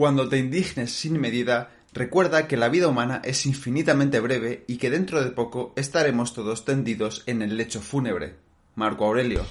[0.00, 4.88] Cuando te indignes sin medida, recuerda que la vida humana es infinitamente breve y que
[4.88, 8.36] dentro de poco estaremos todos tendidos en el lecho fúnebre.
[8.76, 9.44] Marco Aurelio.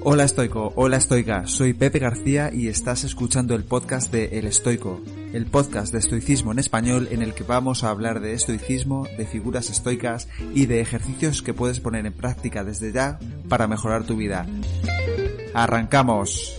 [0.00, 5.02] Hola estoico, hola estoica, soy Pepe García y estás escuchando el podcast de El Estoico,
[5.34, 9.26] el podcast de estoicismo en español en el que vamos a hablar de estoicismo, de
[9.26, 14.16] figuras estoicas y de ejercicios que puedes poner en práctica desde ya para mejorar tu
[14.16, 14.46] vida.
[15.52, 16.56] ¡Arrancamos!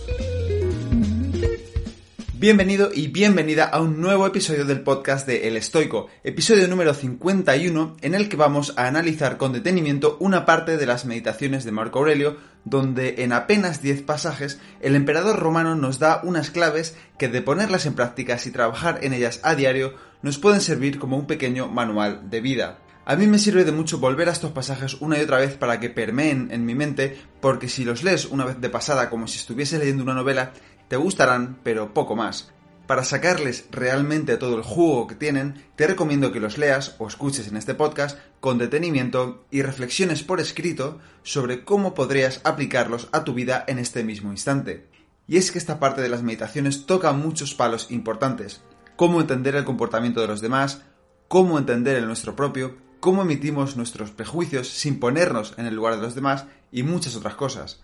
[2.40, 7.98] Bienvenido y bienvenida a un nuevo episodio del podcast de El Estoico, episodio número 51
[8.00, 11.98] en el que vamos a analizar con detenimiento una parte de las meditaciones de Marco
[11.98, 17.42] Aurelio, donde en apenas 10 pasajes el emperador romano nos da unas claves que de
[17.42, 21.68] ponerlas en prácticas y trabajar en ellas a diario nos pueden servir como un pequeño
[21.68, 22.78] manual de vida.
[23.04, 25.78] A mí me sirve de mucho volver a estos pasajes una y otra vez para
[25.78, 29.38] que permeen en mi mente, porque si los lees una vez de pasada como si
[29.38, 30.52] estuviese leyendo una novela,
[30.90, 32.50] te gustarán, pero poco más.
[32.88, 37.46] Para sacarles realmente todo el jugo que tienen, te recomiendo que los leas o escuches
[37.46, 43.34] en este podcast con detenimiento y reflexiones por escrito sobre cómo podrías aplicarlos a tu
[43.34, 44.88] vida en este mismo instante.
[45.28, 48.60] Y es que esta parte de las meditaciones toca muchos palos importantes.
[48.96, 50.82] Cómo entender el comportamiento de los demás,
[51.28, 56.02] cómo entender el nuestro propio, cómo emitimos nuestros prejuicios sin ponernos en el lugar de
[56.02, 57.80] los demás y muchas otras cosas.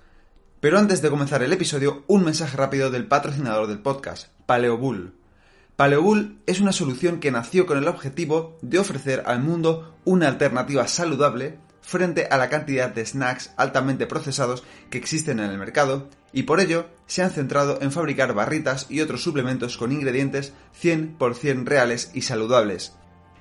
[0.67, 5.15] Pero antes de comenzar el episodio, un mensaje rápido del patrocinador del podcast, Paleobull.
[5.77, 10.89] Paleobull es una solución que nació con el objetivo de ofrecer al mundo una alternativa
[10.89, 16.43] saludable frente a la cantidad de snacks altamente procesados que existen en el mercado y
[16.43, 22.11] por ello se han centrado en fabricar barritas y otros suplementos con ingredientes 100% reales
[22.13, 22.93] y saludables.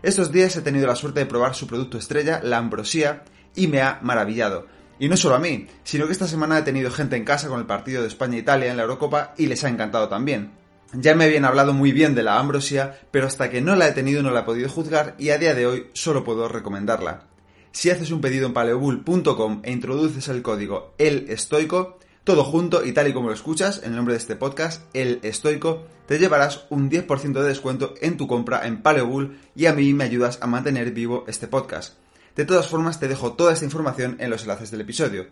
[0.04, 3.24] Estos días he tenido la suerte de probar su producto estrella, la ambrosía,
[3.56, 4.68] y me ha maravillado.
[5.00, 7.60] Y no solo a mí, sino que esta semana he tenido gente en casa con
[7.60, 10.52] el partido de España-Italia en la Eurocopa y les ha encantado también.
[10.94, 13.92] Ya me habían hablado muy bien de la ambrosia, pero hasta que no la he
[13.92, 17.28] tenido no la he podido juzgar y a día de hoy solo puedo recomendarla.
[17.72, 22.94] Si haces un pedido en paleobull.com e introduces el código El Estoico, todo junto y
[22.94, 26.66] tal y como lo escuchas, en el nombre de este podcast, El Estoico, te llevarás
[26.70, 30.48] un 10% de descuento en tu compra en Paleobull y a mí me ayudas a
[30.48, 32.05] mantener vivo este podcast.
[32.36, 35.28] De todas formas, te dejo toda esta información en los enlaces del episodio.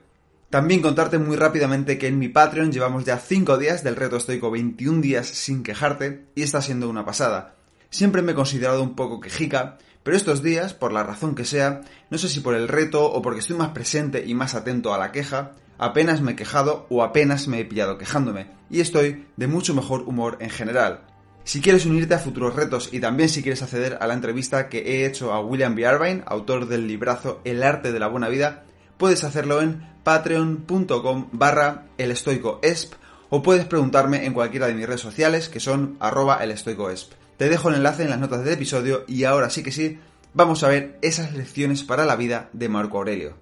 [0.50, 4.52] También contarte muy rápidamente que en mi Patreon llevamos ya 5 días del reto estoico
[4.52, 7.56] 21 días sin quejarte y está siendo una pasada.
[7.90, 11.82] Siempre me he considerado un poco quejica, pero estos días, por la razón que sea,
[12.10, 14.98] no sé si por el reto o porque estoy más presente y más atento a
[14.98, 19.48] la queja, apenas me he quejado o apenas me he pillado quejándome, y estoy de
[19.48, 21.02] mucho mejor humor en general.
[21.46, 24.80] Si quieres unirte a futuros retos y también si quieres acceder a la entrevista que
[24.80, 25.82] he hecho a William B.
[25.82, 28.64] Irvine, autor del librazo El arte de la buena vida,
[28.98, 32.94] puedes hacerlo en patreon.com barra elestoicoesp
[33.30, 37.12] o puedes preguntarme en cualquiera de mis redes sociales que son arroba elestoicoesp.
[37.38, 40.00] Te dejo el enlace en las notas del episodio y ahora sí que sí,
[40.34, 43.38] vamos a ver esas lecciones para la vida de Marco Aurelio.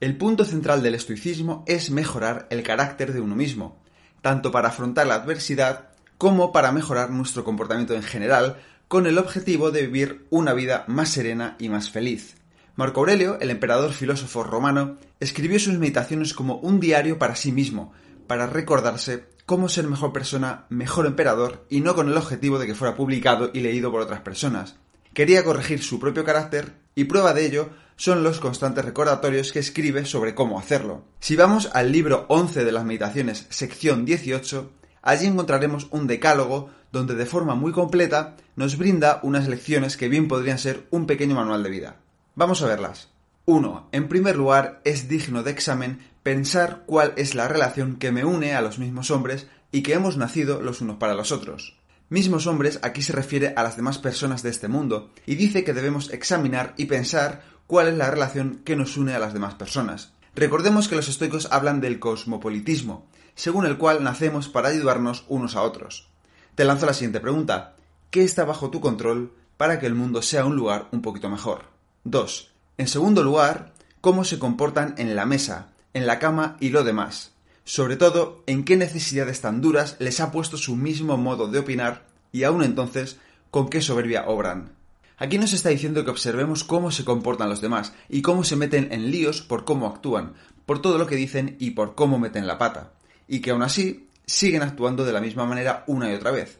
[0.00, 3.83] El punto central del estoicismo es mejorar el carácter de uno mismo
[4.24, 8.56] tanto para afrontar la adversidad como para mejorar nuestro comportamiento en general,
[8.88, 12.36] con el objetivo de vivir una vida más serena y más feliz.
[12.74, 17.92] Marco Aurelio, el emperador filósofo romano, escribió sus meditaciones como un diario para sí mismo,
[18.26, 22.74] para recordarse cómo ser mejor persona, mejor emperador, y no con el objetivo de que
[22.74, 24.76] fuera publicado y leído por otras personas.
[25.12, 30.04] Quería corregir su propio carácter, y prueba de ello son los constantes recordatorios que escribe
[30.04, 31.04] sobre cómo hacerlo.
[31.20, 34.70] Si vamos al libro 11 de las meditaciones, sección 18,
[35.02, 40.28] allí encontraremos un decálogo donde de forma muy completa nos brinda unas lecciones que bien
[40.28, 41.96] podrían ser un pequeño manual de vida.
[42.34, 43.10] Vamos a verlas.
[43.46, 43.88] 1.
[43.92, 48.54] En primer lugar, es digno de examen pensar cuál es la relación que me une
[48.54, 51.76] a los mismos hombres y que hemos nacido los unos para los otros.
[52.08, 55.72] Mismos hombres aquí se refiere a las demás personas de este mundo, y dice que
[55.72, 57.42] debemos examinar y pensar
[57.74, 60.12] cuál es la relación que nos une a las demás personas.
[60.36, 65.62] Recordemos que los estoicos hablan del cosmopolitismo, según el cual nacemos para ayudarnos unos a
[65.62, 66.06] otros.
[66.54, 67.74] Te lanzo la siguiente pregunta.
[68.12, 71.62] ¿Qué está bajo tu control para que el mundo sea un lugar un poquito mejor?
[72.04, 72.52] 2.
[72.78, 77.32] En segundo lugar, cómo se comportan en la mesa, en la cama y lo demás.
[77.64, 82.06] Sobre todo, en qué necesidades tan duras les ha puesto su mismo modo de opinar
[82.30, 83.18] y aún entonces,
[83.50, 84.73] con qué soberbia obran.
[85.16, 88.92] Aquí nos está diciendo que observemos cómo se comportan los demás y cómo se meten
[88.92, 90.34] en líos por cómo actúan,
[90.66, 92.92] por todo lo que dicen y por cómo meten la pata,
[93.28, 96.58] y que aún así siguen actuando de la misma manera una y otra vez.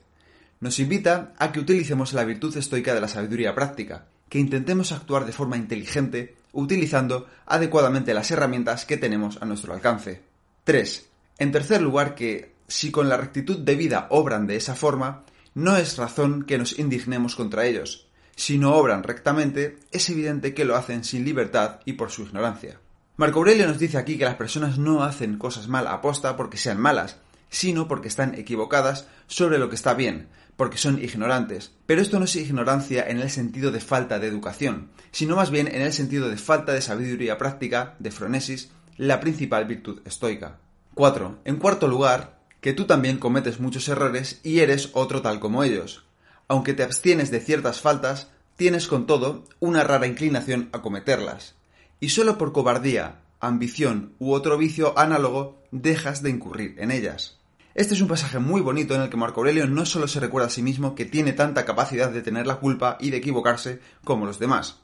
[0.61, 5.27] Nos invita a que utilicemos la virtud estoica de la sabiduría práctica, que intentemos actuar
[5.27, 10.23] de forma inteligente utilizando adecuadamente las herramientas que tenemos a nuestro alcance.
[10.65, 11.09] 3.
[11.39, 15.25] En tercer lugar, que si con la rectitud de vida obran de esa forma,
[15.55, 18.07] no es razón que nos indignemos contra ellos.
[18.37, 22.81] Si no obran rectamente, es evidente que lo hacen sin libertad y por su ignorancia.
[23.17, 26.81] Marco Aurelio nos dice aquí que las personas no hacen cosas mal aposta porque sean
[26.81, 30.27] malas, sino porque están equivocadas sobre lo que está bien,
[30.57, 31.73] porque son ignorantes.
[31.87, 35.69] Pero esto no es ignorancia en el sentido de falta de educación, sino más bien
[35.69, 40.59] en el sentido de falta de sabiduría práctica, de fronesis, la principal virtud estoica.
[40.95, 41.39] 4.
[41.45, 46.04] En cuarto lugar, que tú también cometes muchos errores y eres otro tal como ellos.
[46.49, 51.55] Aunque te abstienes de ciertas faltas, tienes con todo una rara inclinación a cometerlas
[52.01, 57.39] y solo por cobardía, ambición u otro vicio análogo dejas de incurrir en ellas.
[57.75, 60.47] Este es un pasaje muy bonito en el que Marco Aurelio no solo se recuerda
[60.47, 64.27] a sí mismo que tiene tanta capacidad de tener la culpa y de equivocarse como
[64.27, 64.77] los demás,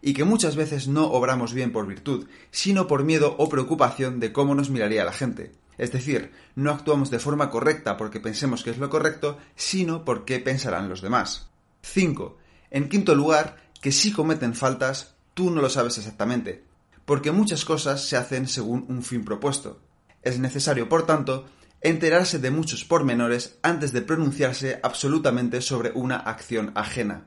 [0.00, 4.32] y que muchas veces no obramos bien por virtud, sino por miedo o preocupación de
[4.32, 5.52] cómo nos miraría la gente.
[5.78, 10.40] Es decir, no actuamos de forma correcta porque pensemos que es lo correcto, sino porque
[10.40, 11.48] pensarán los demás.
[11.82, 12.36] 5.
[12.70, 16.64] En quinto lugar, que si cometen faltas, tú no lo sabes exactamente,
[17.04, 19.80] porque muchas cosas se hacen según un fin propuesto.
[20.22, 21.46] Es necesario, por tanto,
[21.80, 27.26] enterarse de muchos pormenores antes de pronunciarse absolutamente sobre una acción ajena.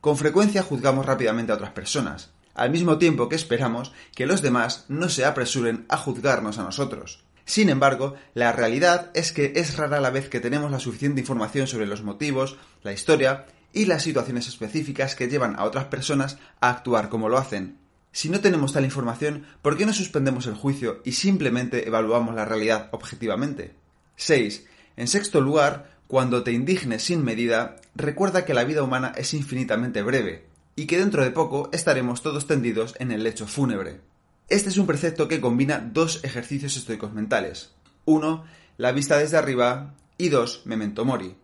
[0.00, 4.84] Con frecuencia juzgamos rápidamente a otras personas, al mismo tiempo que esperamos que los demás
[4.88, 7.21] no se apresuren a juzgarnos a nosotros.
[7.44, 11.66] Sin embargo, la realidad es que es rara la vez que tenemos la suficiente información
[11.66, 16.70] sobre los motivos, la historia y las situaciones específicas que llevan a otras personas a
[16.70, 17.78] actuar como lo hacen.
[18.12, 22.44] Si no tenemos tal información, ¿por qué no suspendemos el juicio y simplemente evaluamos la
[22.44, 23.74] realidad objetivamente?
[24.16, 24.66] 6.
[24.96, 30.02] En sexto lugar, cuando te indignes sin medida, recuerda que la vida humana es infinitamente
[30.02, 30.44] breve
[30.76, 34.00] y que dentro de poco estaremos todos tendidos en el lecho fúnebre.
[34.48, 37.72] Este es un precepto que combina dos ejercicios estoicos mentales.
[38.04, 38.44] Uno,
[38.76, 41.34] la vista desde arriba y dos, memento mori.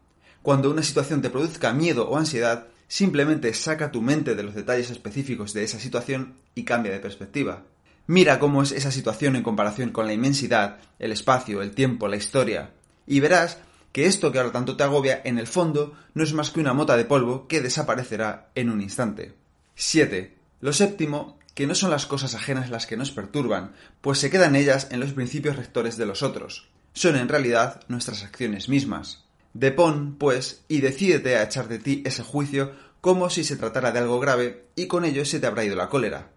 [0.42, 4.90] Cuando una situación te produzca miedo o ansiedad, simplemente saca tu mente de los detalles
[4.90, 7.64] específicos de esa situación y cambia de perspectiva.
[8.06, 12.16] Mira cómo es esa situación en comparación con la inmensidad, el espacio, el tiempo, la
[12.16, 12.72] historia,
[13.06, 13.58] y verás
[13.92, 16.72] que esto que ahora tanto te agobia, en el fondo, no es más que una
[16.72, 19.34] mota de polvo que desaparecerá en un instante.
[19.74, 20.36] 7.
[20.60, 24.54] Lo séptimo, que no son las cosas ajenas las que nos perturban, pues se quedan
[24.54, 26.68] ellas en los principios rectores de los otros.
[26.92, 29.24] Son en realidad nuestras acciones mismas.
[29.54, 32.70] Depón, pues, y decídete a echar de ti ese juicio
[33.00, 35.88] como si se tratara de algo grave, y con ello se te habrá ido la
[35.88, 36.30] cólera.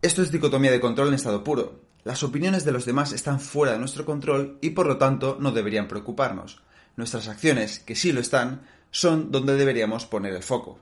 [0.00, 1.80] Esto es dicotomía de control en estado puro.
[2.04, 5.50] Las opiniones de los demás están fuera de nuestro control y por lo tanto no
[5.50, 6.62] deberían preocuparnos.
[6.94, 10.78] Nuestras acciones, que sí lo están, son donde deberíamos poner el foco.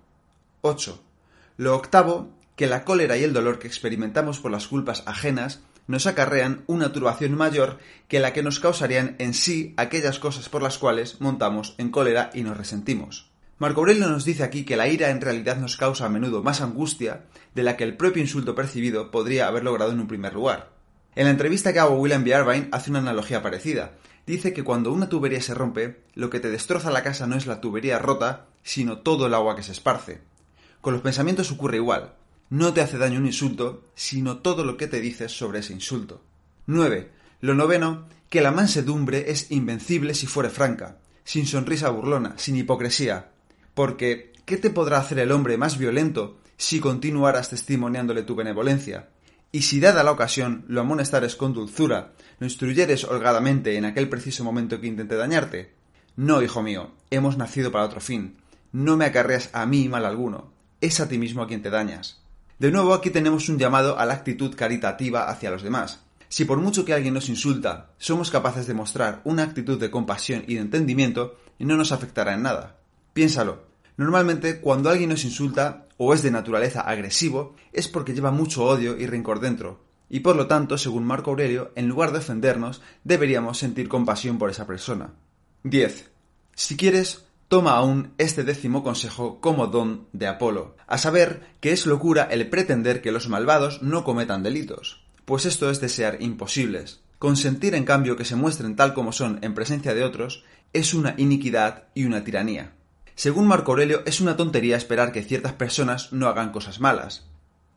[0.61, 1.03] 8.
[1.57, 6.07] Lo octavo, que la cólera y el dolor que experimentamos por las culpas ajenas nos
[6.07, 10.79] acarrean una turbación mayor que la que nos causarían en sí aquellas cosas por las
[10.79, 13.31] cuales montamos en cólera y nos resentimos.
[13.59, 16.61] Marco Aurelio nos dice aquí que la ira en realidad nos causa a menudo más
[16.61, 17.25] angustia
[17.55, 20.73] de la que el propio insulto percibido podría haber logrado en un primer lugar.
[21.15, 22.69] En la entrevista que hago William B.
[22.73, 23.93] Hace una analogía parecida.
[24.27, 27.47] Dice que cuando una tubería se rompe, lo que te destroza la casa no es
[27.47, 30.21] la tubería rota, sino todo el agua que se esparce.
[30.83, 32.13] Con los pensamientos ocurre igual.
[32.49, 36.23] No te hace daño un insulto, sino todo lo que te dices sobre ese insulto.
[36.67, 37.11] 9.
[37.41, 43.33] Lo noveno, que la mansedumbre es invencible si fuere franca, sin sonrisa burlona, sin hipocresía.
[43.75, 49.09] Porque, ¿qué te podrá hacer el hombre más violento si continuaras testimoniándole tu benevolencia?
[49.51, 54.45] Y si dada la ocasión lo amonestares con dulzura, lo instruyeres holgadamente en aquel preciso
[54.45, 55.73] momento que intente dañarte.
[56.15, 58.37] No, hijo mío, hemos nacido para otro fin.
[58.71, 60.53] No me acarreas a mí mal alguno.
[60.81, 62.26] Es a ti mismo a quien te dañas.
[62.59, 66.01] De nuevo aquí tenemos un llamado a la actitud caritativa hacia los demás.
[66.29, 70.43] Si por mucho que alguien nos insulta, somos capaces de mostrar una actitud de compasión
[70.47, 72.79] y de entendimiento, no nos afectará en nada.
[73.13, 73.65] Piénsalo.
[73.99, 78.97] Normalmente cuando alguien nos insulta o es de naturaleza agresivo, es porque lleva mucho odio
[78.97, 79.85] y rencor dentro.
[80.09, 84.49] Y por lo tanto, según Marco Aurelio, en lugar de ofendernos, deberíamos sentir compasión por
[84.49, 85.13] esa persona.
[85.65, 86.11] 10.
[86.55, 91.87] Si quieres, toma aún este décimo consejo como don de Apolo, a saber que es
[91.87, 97.01] locura el pretender que los malvados no cometan delitos, pues esto es desear imposibles.
[97.19, 101.15] Consentir en cambio que se muestren tal como son en presencia de otros es una
[101.17, 102.73] iniquidad y una tiranía.
[103.15, 107.25] Según Marco Aurelio, es una tontería esperar que ciertas personas no hagan cosas malas.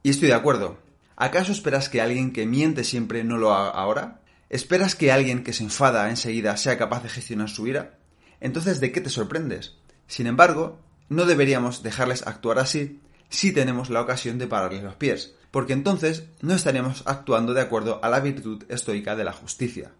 [0.03, 0.77] Y estoy de acuerdo.
[1.15, 4.19] ¿Acaso esperas que alguien que miente siempre no lo haga ahora?
[4.49, 7.98] ¿Esperas que alguien que se enfada enseguida sea capaz de gestionar su ira?
[8.41, 9.75] Entonces ¿de qué te sorprendes?
[10.07, 10.79] Sin embargo,
[11.09, 16.25] no deberíamos dejarles actuar así si tenemos la ocasión de pararles los pies, porque entonces
[16.41, 19.91] no estaríamos actuando de acuerdo a la virtud estoica de la justicia.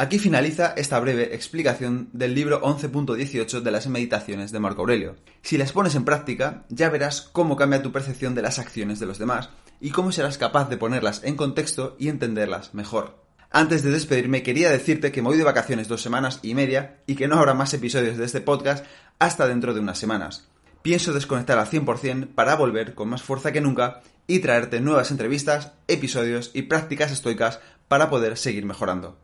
[0.00, 5.16] Aquí finaliza esta breve explicación del libro 11.18 de las meditaciones de Marco Aurelio.
[5.42, 9.04] Si las pones en práctica, ya verás cómo cambia tu percepción de las acciones de
[9.04, 13.22] los demás y cómo serás capaz de ponerlas en contexto y entenderlas mejor.
[13.52, 17.16] Antes de despedirme, quería decirte que me voy de vacaciones dos semanas y media y
[17.16, 18.84] que no habrá más episodios de este podcast
[19.18, 20.46] hasta dentro de unas semanas.
[20.82, 25.72] Pienso desconectar al 100% para volver con más fuerza que nunca y traerte nuevas entrevistas,
[25.88, 29.18] episodios y prácticas estoicas para poder seguir mejorando.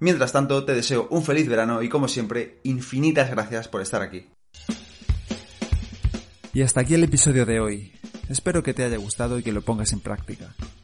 [0.00, 4.26] Mientras tanto, te deseo un feliz verano y como siempre, infinitas gracias por estar aquí.
[6.52, 7.92] Y hasta aquí el episodio de hoy.
[8.28, 10.54] Espero que te haya gustado y que lo pongas en práctica.